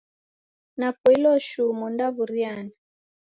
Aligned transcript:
Napoilo 0.79 1.31
shuu 1.47 1.71
mondaw'uriana. 1.81 2.71